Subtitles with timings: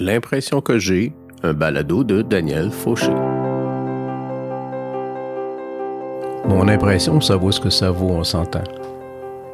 [0.00, 1.12] L'impression que j'ai,
[1.42, 3.12] un balado de Daniel Fauché.
[6.46, 8.64] Mon impression, ça vaut ce que ça vaut, on s'entend.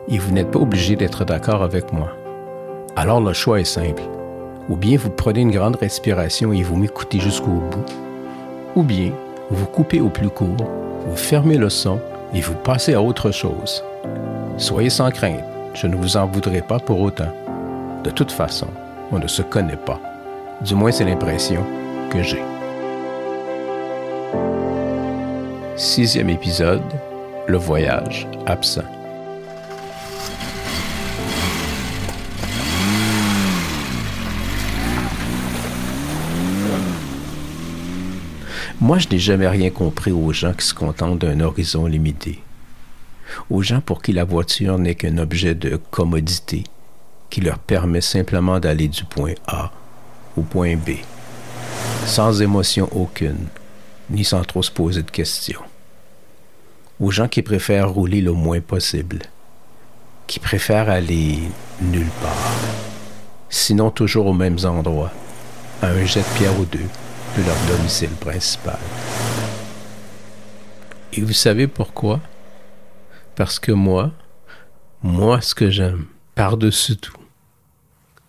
[0.06, 2.10] Et vous n'êtes pas obligé d'être d'accord avec moi.
[2.94, 4.04] Alors le choix est simple.
[4.68, 7.84] Ou bien vous prenez une grande respiration et vous m'écoutez jusqu'au bout.
[8.76, 9.10] Ou bien
[9.50, 10.70] vous coupez au plus court,
[11.04, 11.98] vous fermez le son
[12.32, 13.82] et vous passez à autre chose.
[14.56, 15.42] Soyez sans crainte,
[15.74, 17.32] je ne vous en voudrais pas pour autant.
[18.04, 18.68] De toute façon,
[19.10, 20.00] on ne se connaît pas.
[20.60, 21.64] Du moins, c'est l'impression
[22.10, 22.42] que j'ai.
[25.76, 26.82] Sixième épisode,
[27.46, 28.82] le voyage absent.
[38.80, 42.42] Moi, je n'ai jamais rien compris aux gens qui se contentent d'un horizon limité.
[43.48, 46.64] Aux gens pour qui la voiture n'est qu'un objet de commodité
[47.30, 49.70] qui leur permet simplement d'aller du point A
[50.42, 50.90] point B,
[52.06, 53.46] sans émotion aucune,
[54.10, 55.60] ni sans trop se poser de questions.
[57.00, 59.20] Aux gens qui préfèrent rouler le moins possible,
[60.26, 61.38] qui préfèrent aller
[61.80, 62.52] nulle part,
[63.48, 65.12] sinon toujours aux mêmes endroits,
[65.82, 66.78] à un jet de pierre ou deux
[67.36, 68.78] de leur domicile principal.
[71.12, 72.20] Et vous savez pourquoi?
[73.36, 74.10] Parce que moi,
[75.02, 77.14] moi, ce que j'aime, par-dessus tout,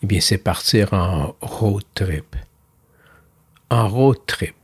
[0.02, 2.36] eh bien, c'est partir en road trip.
[3.70, 4.56] En road trip.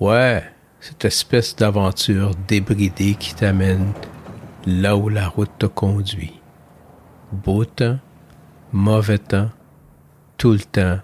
[0.00, 0.42] Ouais,
[0.80, 3.92] cette espèce d'aventure débridée qui t'amène
[4.66, 6.40] là où la route te conduit.
[7.32, 7.98] Beau temps,
[8.72, 9.50] mauvais temps,
[10.38, 10.98] tout le temps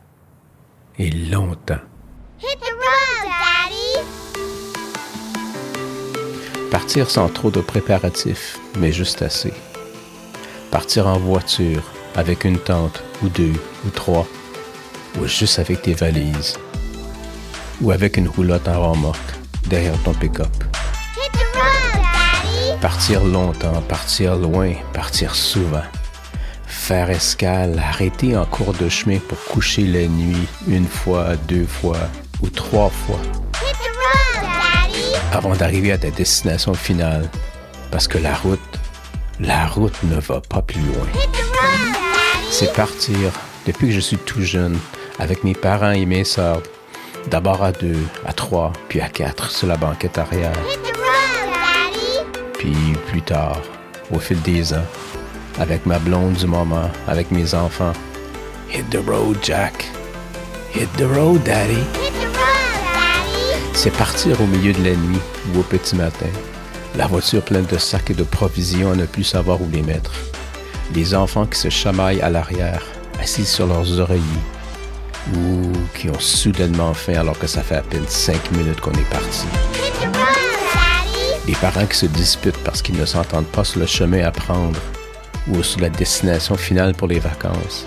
[0.99, 1.81] et longtemps.
[2.41, 4.07] Hit the road, Daddy!
[6.71, 9.53] Partir sans trop de préparatifs, mais juste assez.
[10.71, 11.83] Partir en voiture,
[12.15, 13.53] avec une tente, ou deux,
[13.87, 14.27] ou trois,
[15.19, 16.59] ou juste avec tes valises,
[17.81, 19.35] ou avec une roulotte en remorque
[19.67, 20.53] derrière ton pick-up.
[22.81, 25.83] Partir longtemps, partir loin, partir souvent.
[26.67, 32.09] Faire escale, arrêter en cours de chemin pour coucher la nuit une fois, deux fois
[32.43, 33.21] ou trois fois
[35.35, 37.29] avant d'arriver à ta destination finale.
[37.91, 38.61] Parce que la route,
[39.41, 41.44] la route ne va pas plus loin.
[42.57, 43.33] C'est partir
[43.67, 44.79] depuis que je suis tout jeune,
[45.19, 46.63] avec mes parents et mes sœurs.
[47.29, 50.53] D'abord à deux, à trois, puis à quatre sur la banquette arrière.
[50.71, 52.53] Hit the road, Daddy!
[52.57, 52.77] Puis
[53.09, 53.61] plus tard,
[54.13, 54.87] au fil des ans,
[55.59, 57.93] avec ma blonde du moment, avec mes enfants.
[58.73, 59.91] Hit the road, Jack.
[60.73, 61.73] Hit the road, Daddy.
[61.73, 63.73] Hit the road, Daddy!
[63.73, 65.21] C'est partir au milieu de la nuit
[65.53, 66.31] ou au petit matin.
[66.95, 70.13] La voiture pleine de sacs et de provisions à ne plus savoir où les mettre.
[70.93, 72.83] Les enfants qui se chamaillent à l'arrière,
[73.21, 74.23] assis sur leurs oreillers.
[75.35, 79.11] Ou qui ont soudainement faim alors que ça fait à peine cinq minutes qu'on est
[79.11, 79.47] parti.
[81.47, 84.81] Les parents qui se disputent parce qu'ils ne s'entendent pas sur le chemin à prendre
[85.49, 87.87] ou sur la destination finale pour les vacances,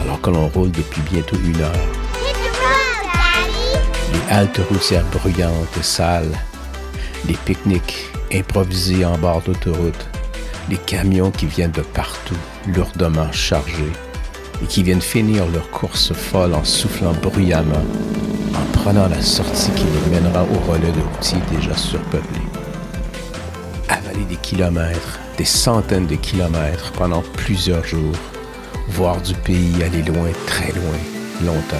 [0.00, 1.72] alors que l'on roule depuis bientôt une heure.
[4.12, 6.38] Les haltes routières bruyantes et sales,
[7.26, 10.06] les pique-niques improvisés en bord d'autoroute,
[10.70, 12.36] les camions qui viennent de partout,
[12.74, 13.92] lourdement chargés,
[14.62, 17.84] et qui viennent finir leur course folle en soufflant bruyamment,
[18.54, 22.40] en prenant la sortie qui les mènera au relais de routiers déjà surpeuplés.
[23.88, 28.16] Avaler des kilomètres, des centaines de kilomètres pendant plusieurs jours,
[28.88, 30.98] voir du pays aller loin, très loin,
[31.42, 31.76] longtemps.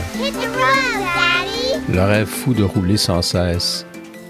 [1.92, 3.86] Le rêve fou de rouler sans cesse,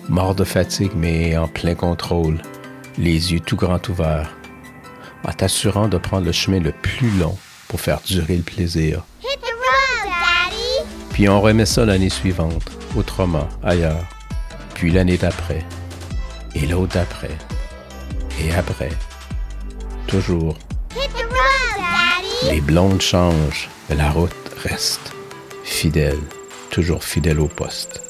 [0.09, 2.39] mort de fatigue mais en plein contrôle,
[2.99, 4.35] les yeux tout grands ouverts,
[5.25, 7.37] en t'assurant de prendre le chemin le plus long
[7.69, 9.05] pour faire durer le plaisir.
[9.23, 10.89] Hit the road, Daddy!
[11.11, 14.05] Puis on remet ça l'année suivante, autrement, ailleurs,
[14.75, 15.65] puis l'année d'après,
[16.55, 17.37] et l'autre d'après,
[18.41, 18.91] et après.
[20.07, 20.57] Toujours,
[20.95, 22.55] Hit the road, Daddy!
[22.55, 25.13] les blondes changent, mais la route reste
[25.65, 26.21] fidèle,
[26.71, 28.03] toujours fidèle au poste.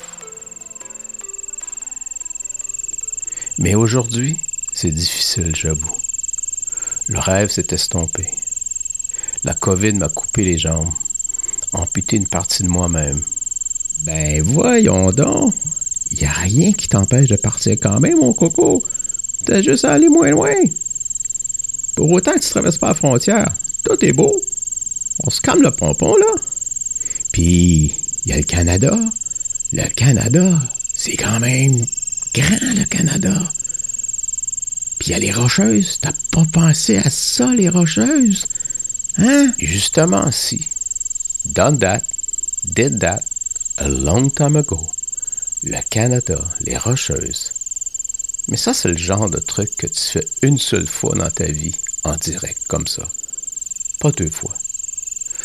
[3.59, 4.37] Mais aujourd'hui,
[4.73, 5.95] c'est difficile, j'avoue.
[7.09, 8.27] Le rêve s'est estompé.
[9.45, 10.91] La COVID m'a coupé les jambes,
[11.73, 13.21] amputé une partie de moi-même.
[14.01, 15.55] Ben voyons donc,
[16.11, 18.85] y a rien qui t'empêche de partir quand même, mon coco.
[19.45, 20.55] T'as juste à aller moins loin.
[21.95, 23.53] Pour autant que tu traverses pas la frontière,
[23.85, 24.41] tout est beau.
[25.23, 26.35] On se calme le pompon, là.
[27.33, 28.99] Puis, il y a le Canada.
[29.73, 30.59] Le Canada,
[30.95, 31.85] c'est quand même
[32.35, 33.53] grand, le Canada.
[35.07, 35.99] Il y a les rocheuses.
[36.01, 38.47] T'as pas pensé à ça, les rocheuses?
[39.19, 39.53] Hein?
[39.59, 40.67] Justement, si.
[41.45, 42.03] Done that.
[42.65, 43.23] did that
[43.79, 44.91] a long time ago.
[45.63, 47.53] Le Canada, les Rocheuses.
[48.49, 51.47] Mais ça, c'est le genre de truc que tu fais une seule fois dans ta
[51.47, 51.75] vie,
[52.05, 53.09] en direct, comme ça.
[53.99, 54.55] Pas deux fois.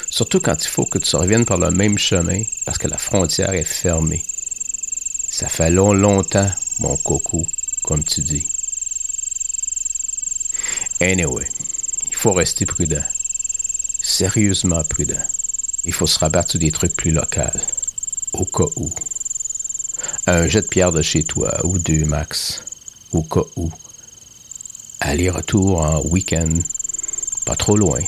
[0.10, 3.54] Surtout quand il faut que tu reviennes par le même chemin parce que la frontière
[3.54, 4.26] est fermée.
[5.30, 7.48] Ça fait long, longtemps, mon coco,
[7.84, 8.46] comme tu dis.
[11.02, 11.48] Anyway,
[12.10, 13.04] il faut rester prudent.
[14.02, 15.26] Sérieusement prudent.
[15.86, 17.42] Il faut se rabattre sur des trucs plus locaux.
[18.34, 18.92] Au cas où.
[20.28, 22.64] Un jet de pierre de chez toi, ou deux max.
[23.14, 23.72] Au cas où.
[25.00, 26.60] Aller-retour en week-end.
[27.46, 28.02] Pas trop loin.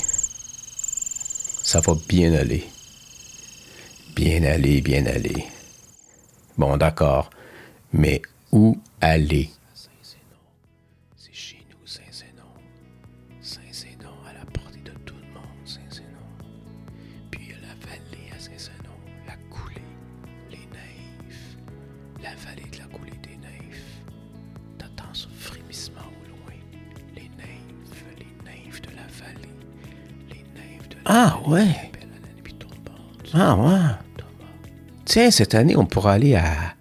[1.62, 2.68] Ça va bien aller.
[4.14, 5.46] Bien aller, bien aller.
[6.58, 7.30] Bon, d'accord.
[7.94, 8.20] Mais
[8.52, 9.50] où aller?
[31.46, 31.92] Ouais.
[33.34, 33.78] Ah ouais.
[35.04, 36.74] Tiens, cette année, on pourra aller à,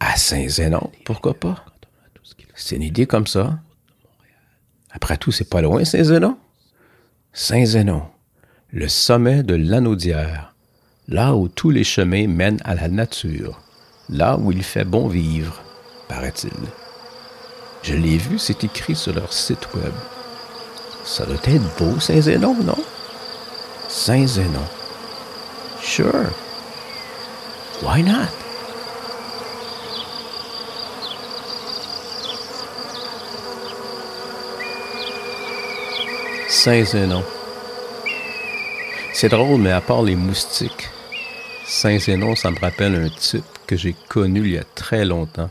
[0.00, 0.90] à Saint-Zénon.
[1.04, 1.64] Pourquoi pas?
[2.54, 3.58] C'est une idée comme ça.
[4.90, 6.36] Après tout, c'est pas loin, Saint-Zénon.
[7.32, 8.02] Saint-Zénon,
[8.70, 10.54] le sommet de l'Anaudière,
[11.08, 13.60] là où tous les chemins mènent à la nature,
[14.08, 15.62] là où il fait bon vivre,
[16.08, 16.50] paraît-il.
[17.82, 19.92] Je l'ai vu, c'est écrit sur leur site web.
[21.04, 22.76] Ça doit être beau, Saint-Zénon, non?
[23.98, 24.64] Saint-Zénon.
[25.82, 26.30] Sure.
[27.82, 28.30] Why not?
[36.48, 37.24] Saint-Zénon.
[39.12, 40.88] C'est drôle, mais à part les moustiques,
[41.66, 45.50] Saint-Zénon, ça me rappelle un type que j'ai connu il y a très longtemps,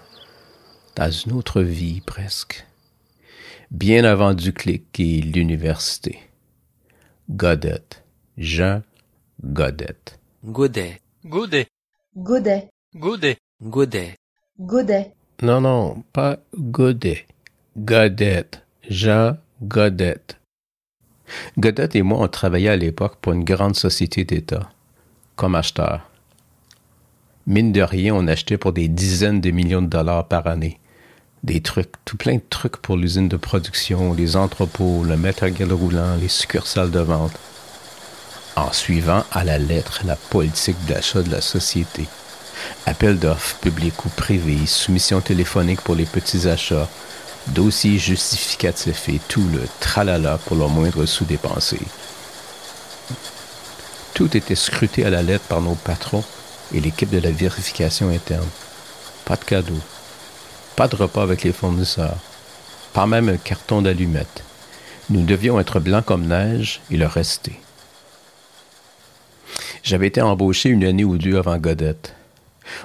[0.96, 2.66] dans une autre vie presque,
[3.72, 6.20] bien avant Duclic et l'université.
[7.30, 8.07] Godette,
[8.38, 8.84] Jean
[9.44, 10.20] Godette.
[10.44, 11.68] Godet, Godet,
[12.16, 14.16] Godet, Godet, Godet,
[14.60, 15.12] Godet,
[15.42, 17.26] Non, non, pas Godet.
[17.76, 20.38] Godette, Jean Godette.
[21.58, 24.70] Godette et moi, on travaillait à l'époque pour une grande société d'État,
[25.36, 26.08] comme acheteur.
[27.48, 30.80] Mine de rien, on achetait pour des dizaines de millions de dollars par année.
[31.44, 36.16] Des trucs, tout plein de trucs pour l'usine de production, les entrepôts, le matériel roulant,
[36.18, 37.34] les succursales de vente.
[38.58, 42.08] En suivant à la lettre la politique d'achat de la société.
[42.88, 46.90] Appel d'offres publics ou privés, soumission téléphonique pour les petits achats,
[47.50, 51.80] dossier justificatif et tout le tralala pour le moindre sous dépensé.
[54.16, 56.24] Tout était scruté à la lettre par nos patrons
[56.74, 58.50] et l'équipe de la vérification interne.
[59.26, 59.84] Pas de cadeaux,
[60.76, 62.18] pas de repas avec les fournisseurs,
[62.92, 64.44] pas même un carton d'allumettes.
[65.12, 67.62] Nous devions être blancs comme neige et le rester.
[69.88, 72.14] J'avais été embauché une année ou deux avant Godette.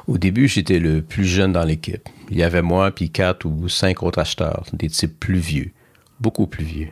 [0.07, 2.09] Au début, j'étais le plus jeune dans l'équipe.
[2.31, 5.73] Il y avait moi puis quatre ou cinq autres acheteurs, des types plus vieux,
[6.21, 6.91] beaucoup plus vieux.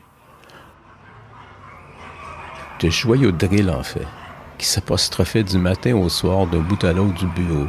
[2.80, 4.08] De joyeux drill, en fait,
[4.58, 7.68] qui s'apostrophaient du matin au soir d'un bout à l'autre du bureau,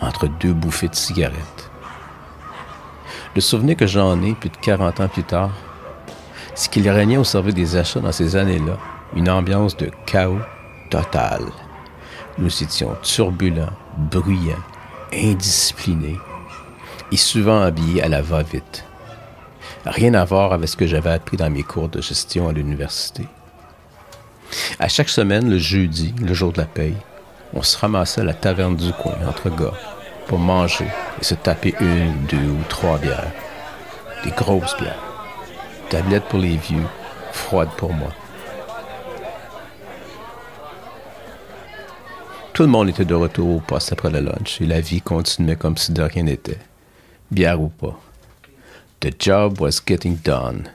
[0.00, 1.70] entre deux bouffées de cigarettes.
[3.36, 5.56] Le souvenir que j'en ai, plus de 40 ans plus tard,
[6.56, 8.76] c'est qu'il régnait au service des achats dans ces années-là
[9.14, 10.40] une ambiance de chaos
[10.88, 11.42] total.
[12.38, 14.62] Nous étions turbulents, bruyants,
[15.12, 16.18] indisciplinés
[17.10, 18.84] et souvent habillés à la va-vite.
[19.84, 23.26] Rien à voir avec ce que j'avais appris dans mes cours de gestion à l'université.
[24.78, 26.96] À chaque semaine, le jeudi, le jour de la paye,
[27.54, 29.74] on se ramassait à la taverne du coin entre gars
[30.26, 30.86] pour manger
[31.20, 33.32] et se taper une, deux ou trois bières.
[34.24, 35.02] Des grosses bières.
[35.88, 36.86] Tablettes pour les vieux,
[37.32, 38.10] froides pour moi.
[42.58, 45.54] Tout le monde était de retour au poste après le lunch et la vie continuait
[45.54, 46.58] comme si de rien n'était.
[47.30, 47.96] Bière ou pas.
[48.98, 50.68] The job was getting done.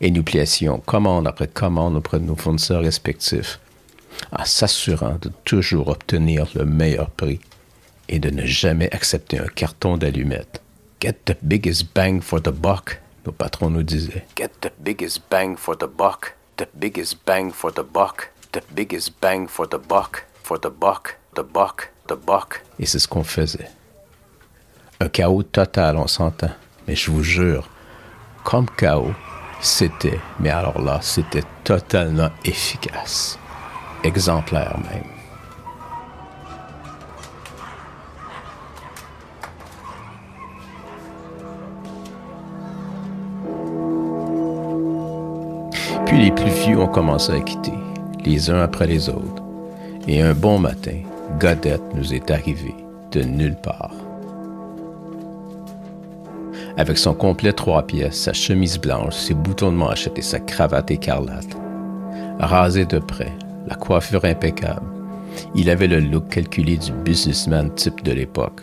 [0.00, 3.60] Et nous placions commande après commande auprès de nos fournisseurs respectifs,
[4.32, 7.40] en s'assurant de toujours obtenir le meilleur prix
[8.08, 10.62] et de ne jamais accepter un carton d'allumettes.
[11.02, 14.24] Get the biggest bang for the buck, nos patrons nous disaient.
[14.38, 19.20] Get the biggest bang for the buck, the biggest bang for the buck, the biggest
[19.20, 20.24] bang for the buck,
[22.78, 23.70] et c'est ce qu'on faisait.
[25.00, 26.50] Un chaos total, on s'entend.
[26.86, 27.68] Mais je vous jure,
[28.44, 29.12] comme chaos,
[29.60, 33.38] c'était, mais alors là, c'était totalement efficace.
[34.02, 35.04] Exemplaire même.
[46.06, 47.74] Puis les plus vieux ont commencé à quitter,
[48.24, 49.47] les uns après les autres.
[50.10, 51.02] Et un bon matin,
[51.38, 52.74] Godette nous est arrivé
[53.12, 53.92] de nulle part.
[56.78, 60.90] Avec son complet trois pièces, sa chemise blanche, ses boutons de manchette et sa cravate
[60.90, 61.54] écarlate.
[62.40, 63.32] Rasé de près,
[63.66, 64.86] la coiffure impeccable,
[65.54, 68.62] il avait le look calculé du businessman type de l'époque,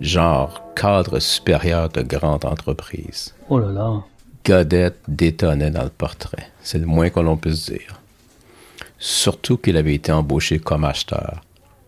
[0.00, 3.34] genre cadre supérieur de grande entreprise.
[3.48, 3.94] Oh là là.
[4.46, 8.00] Godette détonnait dans le portrait, c'est le moins que l'on puisse dire.
[9.06, 11.42] Surtout qu'il avait été embauché comme acheteur,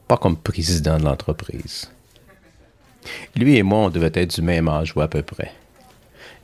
[0.07, 1.91] pas comme président de l'entreprise.
[3.35, 5.51] Lui et moi, on devait être du même âge ou à peu près.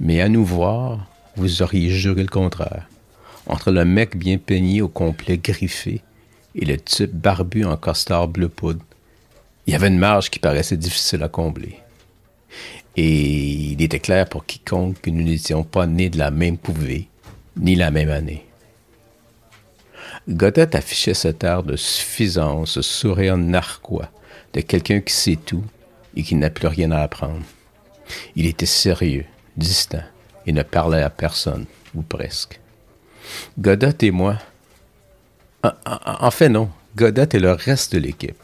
[0.00, 2.88] Mais à nous voir, vous auriez juré le contraire.
[3.47, 6.00] Entre le mec bien peigné au complet griffé
[6.55, 8.81] et le type barbu en costard bleu poudre,
[9.67, 11.81] il y avait une marge qui paraissait difficile à combler.
[12.97, 13.12] Et
[13.73, 17.09] il était clair pour quiconque que nous n'étions pas nés de la même couvée,
[17.59, 18.47] ni la même année.
[20.29, 24.09] Godette affichait cet air de suffisance, ce sourire narquois
[24.52, 25.64] de quelqu'un qui sait tout
[26.14, 27.43] et qui n'a plus rien à apprendre.
[28.37, 29.25] Il était sérieux,
[29.57, 30.02] distant,
[30.47, 32.61] et ne parlait à personne, ou presque.
[33.59, 34.38] Godette et moi.
[35.62, 36.71] En, fait, non.
[36.97, 38.37] Godette et le reste de l'équipe.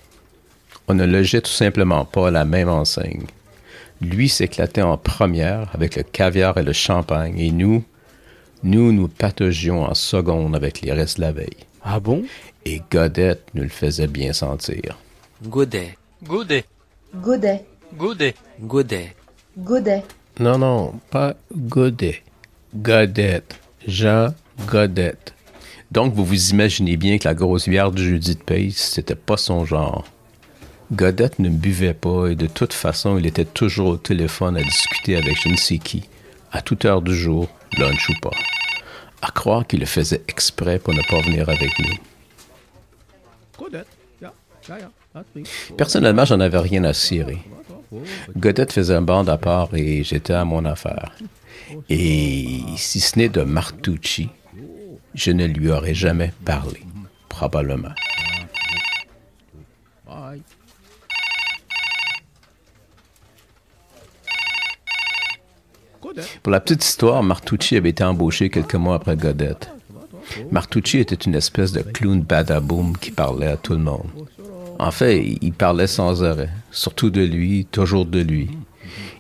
[0.87, 3.27] On ne logeait tout simplement pas la même enseigne.
[4.01, 7.85] Lui s'éclatait en première avec le caviar et le champagne, et nous,
[8.63, 11.67] nous nous pataugions en seconde avec les restes de la veille.
[11.83, 12.25] Ah bon?
[12.65, 14.99] Et Godette nous le faisait bien sentir.
[15.43, 15.97] Godet.
[16.25, 16.65] Godet.
[17.15, 17.65] Godet.
[17.97, 18.35] Godet.
[18.61, 19.15] Godet.
[19.57, 20.05] Godet.
[20.41, 22.23] Non, non, pas Godet.
[22.75, 23.59] Godette.
[23.87, 24.35] Jean
[24.67, 25.35] Godette.
[25.91, 29.39] Donc, vous vous imaginez bien que la grosse bière du jeudi de paye, c'était pas
[29.39, 30.05] son genre.
[30.93, 35.17] Godette ne buvait pas et de toute façon, il était toujours au téléphone à discuter
[35.17, 36.09] avec je ne sais qui,
[36.53, 38.37] à toute heure du jour, lunch ou pas.
[39.23, 41.97] À croire qu'il le faisait exprès pour ne pas venir avec nous.
[45.77, 47.39] Personnellement, j'en avais rien à cirer.
[48.37, 51.17] Godette faisait un bande à part et j'étais à mon affaire.
[51.89, 54.29] Et si ce n'est de Martucci,
[55.15, 56.83] je ne lui aurais jamais parlé,
[57.29, 57.95] probablement.
[66.43, 69.71] Pour la petite histoire, Martucci avait été embauché quelques mois après Godette.
[70.51, 74.09] Martucci était une espèce de clown badaboom qui parlait à tout le monde.
[74.79, 78.51] En fait, il parlait sans arrêt, surtout de lui, toujours de lui.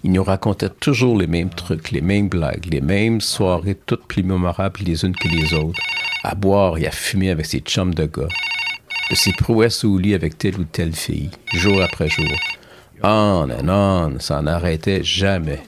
[0.05, 4.23] Il nous racontait toujours les mêmes trucs, les mêmes blagues, les mêmes soirées toutes plus
[4.23, 5.81] mémorables les unes que les autres,
[6.23, 8.29] à boire et à fumer avec ses chums de gars,
[9.11, 12.33] de ses prouesses au lit avec telle ou telle fille, jour après jour.
[13.03, 15.61] On and on, ça n'arrêtait jamais.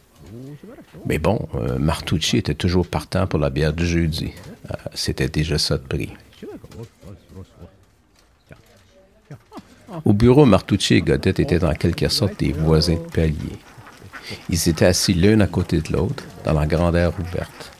[1.06, 4.32] Mais bon, euh, Martucci était toujours partant pour la bière du jeudi.
[4.70, 6.12] Euh, C'était déjà ça de prix.
[10.04, 13.58] Au bureau, Martucci et Godette étaient en quelque sorte des voisins de palier.
[14.48, 17.72] Ils étaient assis l'un à côté de l'autre, dans la grande aire ouverte.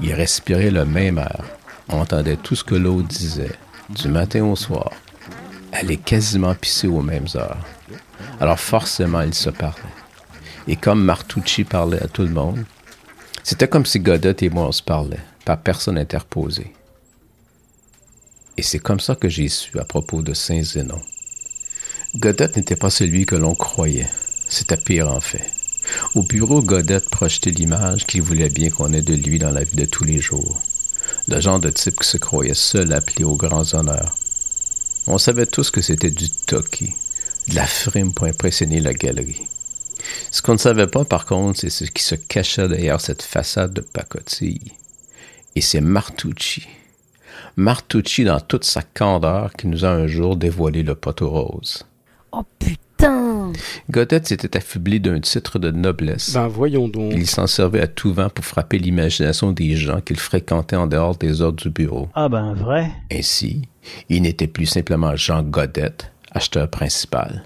[0.00, 1.44] Ils respiraient le même air,
[1.88, 3.52] entendaient tout ce que l'autre disait,
[3.90, 4.90] du matin au soir,
[5.72, 7.64] allaient quasiment pisser aux mêmes heures.
[8.40, 10.01] Alors forcément, ils se parlaient.
[10.68, 12.64] Et comme Martucci parlait à tout le monde,
[13.42, 16.72] c'était comme si Godette et moi on se parlait, par personne interposée.
[18.56, 21.00] Et c'est comme ça que j'ai su à propos de Saint-Zénon.
[22.14, 24.08] Godette n'était pas celui que l'on croyait.
[24.48, 25.50] C'était pire en fait.
[26.14, 29.76] Au bureau, Godette projetait l'image qu'il voulait bien qu'on ait de lui dans la vie
[29.76, 30.60] de tous les jours.
[31.26, 34.16] Le genre de type qui se croyait seul appelé aux grands honneurs.
[35.06, 36.94] On savait tous que c'était du toki,
[37.48, 39.46] de la frime pour impressionner la galerie.
[40.30, 43.72] Ce qu'on ne savait pas, par contre, c'est ce qui se cachait derrière cette façade
[43.72, 44.72] de pacotille.
[45.54, 46.66] Et c'est Martucci.
[47.56, 51.84] Martucci dans toute sa candeur qui nous a un jour dévoilé le poteau rose.
[52.32, 53.52] Oh putain
[53.90, 56.32] Godette s'était affublé d'un titre de noblesse.
[56.32, 57.12] Ben voyons donc.
[57.14, 61.16] Il s'en servait à tout vent pour frapper l'imagination des gens qu'il fréquentait en dehors
[61.16, 62.08] des ordres du bureau.
[62.14, 63.62] Ah ben vrai Ainsi,
[64.08, 67.44] il n'était plus simplement Jean Godette, acheteur principal,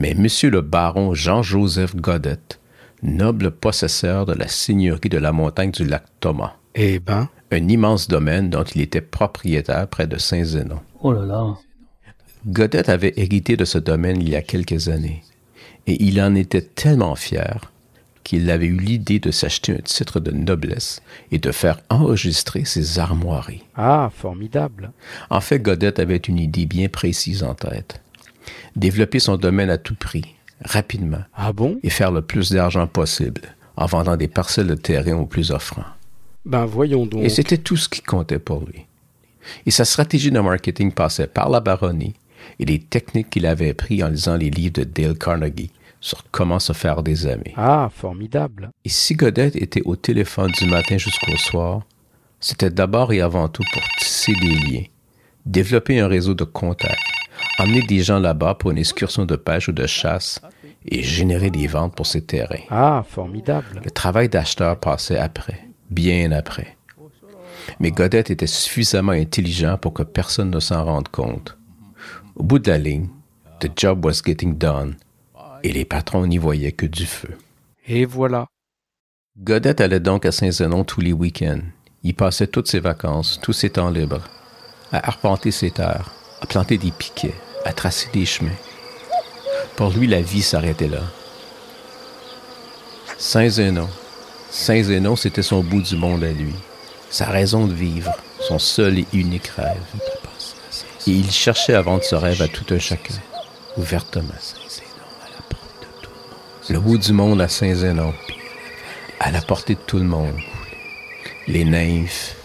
[0.00, 2.58] mais Monsieur le baron Jean-Joseph Godette,
[3.02, 8.08] noble possesseur de la seigneurie de la montagne du lac Thomas, Eh ben, un immense
[8.08, 10.80] domaine dont il était propriétaire près de Saint-Zénon.
[11.02, 11.54] Oh là là
[12.46, 15.22] Godette avait hérité de ce domaine il y a quelques années,
[15.86, 17.70] et il en était tellement fier
[18.24, 22.98] qu'il avait eu l'idée de s'acheter un titre de noblesse et de faire enregistrer ses
[22.98, 23.64] armoiries.
[23.76, 24.92] ah, formidable.
[25.28, 28.00] En fait, Godette avait une idée bien précise en tête.
[28.76, 31.78] Développer son domaine à tout prix, rapidement, Ah bon?
[31.82, 33.42] et faire le plus d'argent possible
[33.76, 35.84] en vendant des parcelles de terrain aux plus offrants.
[36.44, 37.22] Ben voyons donc.
[37.22, 38.86] Et c'était tout ce qui comptait pour lui.
[39.66, 42.14] Et sa stratégie de marketing passait par la baronnie
[42.58, 45.70] et les techniques qu'il avait apprises en lisant les livres de Dale Carnegie
[46.00, 47.52] sur comment se faire des amis.
[47.56, 48.70] Ah, formidable.
[48.84, 51.82] Et si Godette était au téléphone du matin jusqu'au soir,
[52.38, 54.84] c'était d'abord et avant tout pour tisser des liens,
[55.44, 56.98] développer un réseau de contacts,
[57.60, 60.40] emmener des gens là-bas pour une excursion de pêche ou de chasse
[60.86, 62.64] et générer des ventes pour ses terrains.
[62.70, 63.82] Ah, formidable.
[63.84, 66.76] Le travail d'acheteur passait après, bien après.
[67.78, 71.56] Mais Godette était suffisamment intelligent pour que personne ne s'en rende compte.
[72.34, 73.08] Au bout de la ligne,
[73.60, 74.96] the job was getting done,
[75.62, 77.36] et les patrons n'y voyaient que du feu.
[77.86, 78.46] Et voilà.
[79.38, 81.60] Godette allait donc à Saint-Zénon tous les week-ends.
[82.02, 84.24] Il passait toutes ses vacances, tous ses temps libres,
[84.90, 88.50] à arpenter ses terres, à planter des piquets, à tracer des chemins.
[89.76, 91.02] Pour lui, la vie s'arrêtait là.
[93.18, 93.88] Saint-Zénon.
[94.50, 96.54] Saint-Zénon, c'était son bout du monde à lui,
[97.10, 99.82] sa raison de vivre, son seul et unique rêve.
[101.06, 103.14] Et il cherchait à vendre ce rêve à tout un chacun,
[103.76, 104.34] ouvertement.
[106.68, 108.14] Le bout du monde à Saint-Zénon,
[109.18, 110.36] à la portée de tout le monde.
[111.46, 112.36] Les nymphes,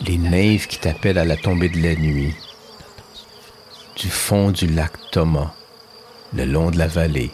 [0.00, 2.34] les nymphes qui t'appellent à la tombée de la nuit.
[3.96, 5.52] Du fond du lac Thomas,
[6.34, 7.30] le long de la vallée.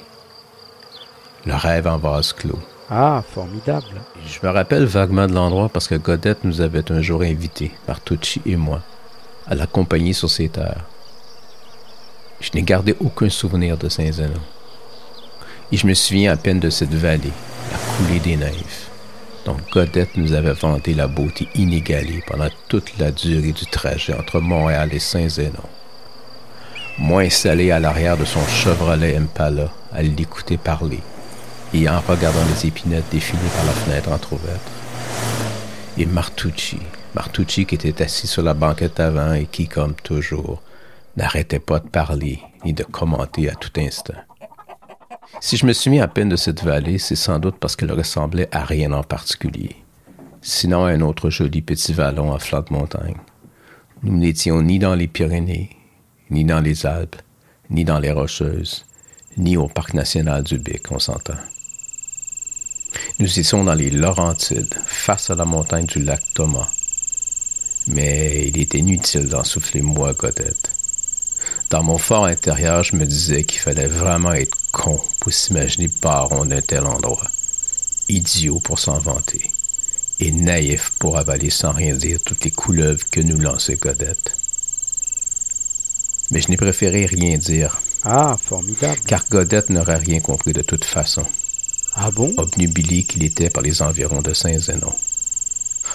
[1.47, 2.59] Le rêve en vase clos.
[2.90, 4.02] Ah, formidable.
[4.26, 8.43] Je me rappelle vaguement de l'endroit parce que Godette nous avait un jour invités, Martucci
[8.45, 8.83] et moi,
[9.47, 10.85] à l'accompagner sur ses terres.
[12.40, 14.43] Je n'ai gardé aucun souvenir de Saint-Zénon.
[15.73, 17.33] Et je me souviens à peine de cette vallée,
[17.73, 18.90] la coulée des nymphes,
[19.47, 24.40] dont Godette nous avait vanté la beauté inégalée pendant toute la durée du trajet entre
[24.40, 25.64] Montréal et Saint-Zénon.
[27.00, 31.00] Moi installé à l'arrière de son Chevrolet Impala à l'écouter parler
[31.73, 34.71] et en regardant les épinettes défiler par la fenêtre entr'ouverte.
[35.97, 36.78] Et Martucci,
[37.15, 40.60] Martucci qui était assis sur la banquette avant et qui, comme toujours,
[41.17, 44.15] n'arrêtait pas de parler ni de commenter à tout instant.
[45.41, 47.93] Si je me suis mis à peine de cette vallée, c'est sans doute parce qu'elle
[47.93, 49.75] ressemblait à rien en particulier,
[50.43, 53.17] sinon à un autre joli petit vallon à flanc de montagne.
[54.02, 55.71] Nous n'étions ni dans les Pyrénées,
[56.30, 57.16] ni dans les Alpes,
[57.69, 58.84] ni dans les Rocheuses,
[59.36, 61.34] ni au Parc national du Bic, on s'entend.
[63.19, 66.69] Nous étions dans les Laurentides, face à la montagne du lac Thomas.
[67.86, 70.71] Mais il était inutile d'en souffler moi, Godette.
[71.71, 76.45] Dans mon fort intérieur, je me disais qu'il fallait vraiment être con pour s'imaginer baron
[76.45, 77.30] d'un tel endroit.
[78.08, 79.50] Idiot pour s'en vanter.
[80.19, 84.36] Et naïf pour avaler sans rien dire toutes les couleuvres que nous lançait Godette.
[86.30, 89.00] Mais je n'ai préféré rien dire, Ah, formidable.
[89.06, 91.25] car Godette n'aurait rien compris de toute façon,
[91.95, 92.32] Ah bon?
[92.36, 94.93] Obnubilé qu'il était par les environs de Saint-Zénon.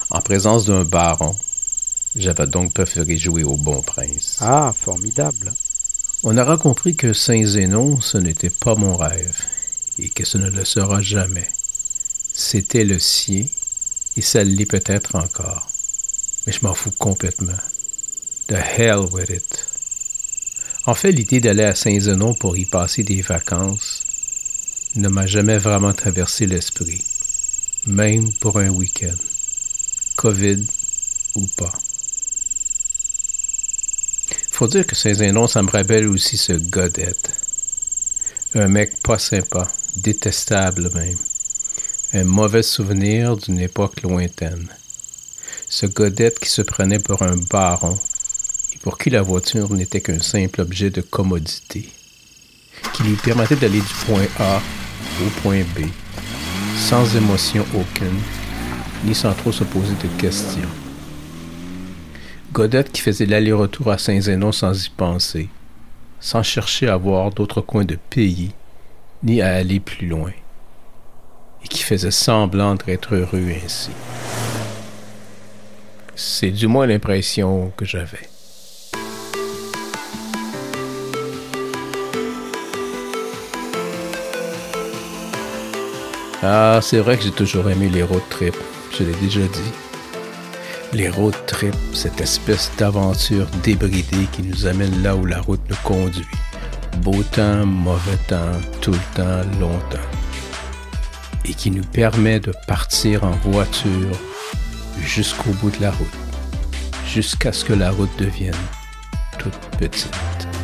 [0.10, 1.36] En présence d'un baron,
[2.16, 4.38] j'avais donc préféré jouer au bon prince.
[4.42, 5.54] Ah, formidable.
[6.24, 9.38] On aura compris que Saint-Zénon, ce n'était pas mon rêve,
[10.00, 11.48] et que ce ne le sera jamais.
[12.34, 13.46] C'était le sien,
[14.18, 15.70] et ça l'est peut-être encore.
[16.46, 17.54] Mais je m'en fous complètement.
[18.48, 19.66] The hell with it.
[20.88, 24.04] En fait, l'idée d'aller à Saint-Zénon pour y passer des vacances
[24.96, 27.04] ne m'a jamais vraiment traversé l'esprit,
[27.88, 29.18] même pour un week-end.
[30.16, 30.64] COVID
[31.36, 31.74] ou pas.
[34.52, 37.34] Faut dire que Saint-Zénon, ça me rappelle aussi ce Godette.
[38.54, 41.18] Un mec pas sympa, détestable même.
[42.14, 44.70] Un mauvais souvenir d'une époque lointaine.
[45.68, 48.00] Ce Godette qui se prenait pour un baron
[48.86, 51.90] pour qui la voiture n'était qu'un simple objet de commodité,
[52.94, 54.62] qui lui permettait d'aller du point A
[55.26, 55.88] au point B,
[56.78, 58.20] sans émotion aucune,
[59.04, 60.70] ni sans trop se poser de questions.
[62.54, 65.50] Godette qui faisait l'aller-retour à Saint-Zénon sans y penser,
[66.20, 68.52] sans chercher à voir d'autres coins de pays,
[69.24, 70.32] ni à aller plus loin,
[71.64, 73.90] et qui faisait semblant d'être heureux ainsi.
[76.16, 78.30] C'est du moins l'impression que j'avais.
[86.44, 88.56] Ah, c'est vrai que j'ai toujours aimé les road trips,
[88.92, 89.72] je l'ai déjà dit.
[90.94, 95.76] Les road trips, cette espèce d'aventure débridée qui nous amène là où la route nous
[95.84, 96.26] conduit.
[96.98, 99.98] Beau temps, mauvais temps, tout le temps, longtemps.
[101.46, 104.12] Et qui nous permet de partir en voiture
[105.02, 106.08] jusqu'au bout de la route,
[107.08, 108.54] jusqu'à ce que la route devienne
[109.38, 110.55] toute petite.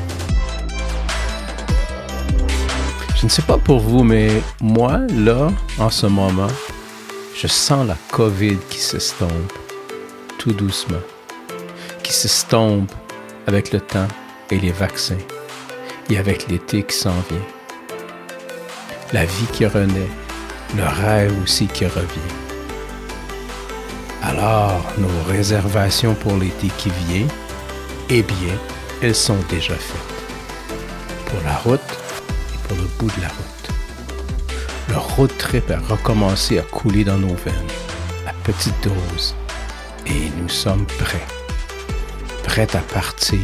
[3.21, 6.47] Je ne sais pas pour vous, mais moi, là, en ce moment,
[7.35, 9.53] je sens la COVID qui s'estompe
[10.39, 11.03] tout doucement,
[12.01, 12.91] qui s'estompe
[13.45, 14.07] avec le temps
[14.49, 15.21] et les vaccins,
[16.09, 17.45] et avec l'été qui s'en vient.
[19.13, 20.09] La vie qui renaît,
[20.75, 22.33] le rêve aussi qui revient.
[24.23, 27.27] Alors, nos réservations pour l'été qui vient,
[28.09, 28.57] eh bien,
[29.03, 31.27] elles sont déjà faites.
[31.27, 32.01] Pour la route
[32.75, 33.69] le bout de la route.
[34.89, 37.71] Le road trip a recommencé à couler dans nos veines,
[38.27, 39.35] à petite dose,
[40.05, 41.27] et nous sommes prêts.
[42.43, 43.39] Prêts à partir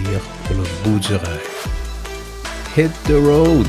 [0.45, 1.67] pour le bout du rêve.
[2.75, 3.67] Hit the road!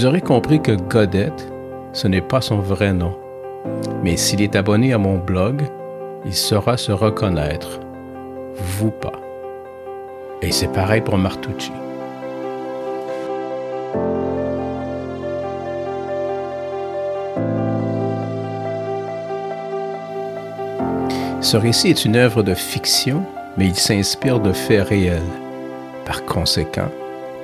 [0.00, 1.52] Vous aurez compris que Godette,
[1.92, 3.14] ce n'est pas son vrai nom.
[4.02, 5.60] Mais s'il est abonné à mon blog,
[6.24, 7.80] il saura se reconnaître.
[8.54, 9.20] Vous pas.
[10.40, 11.70] Et c'est pareil pour Martucci.
[21.42, 23.22] Ce récit est une œuvre de fiction,
[23.58, 25.20] mais il s'inspire de faits réels.
[26.06, 26.88] Par conséquent,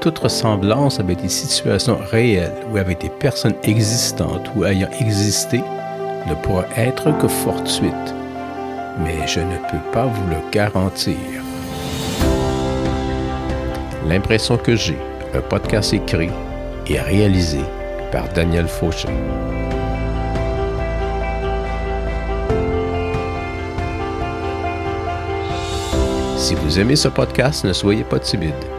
[0.00, 5.62] toute ressemblance avec des situations réelles ou avec des personnes existantes ou ayant existé
[6.28, 8.14] ne pourra être que fortuite.
[8.98, 11.16] Mais je ne peux pas vous le garantir.
[14.06, 14.98] L'impression que j'ai,
[15.34, 16.30] un podcast écrit
[16.86, 17.60] et réalisé
[18.12, 19.08] par Daniel Fauché.
[26.36, 28.75] Si vous aimez ce podcast, ne soyez pas timide.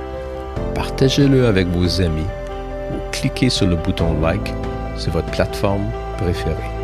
[0.77, 2.27] Partagez-le avec vos amis
[2.91, 4.53] ou cliquez sur le bouton like
[4.95, 6.76] sur votre plateforme préférée.